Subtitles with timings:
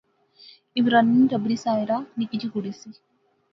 [0.77, 2.89] عمرانے نی ٹبری ساحرہ نکی جئی کڑی سی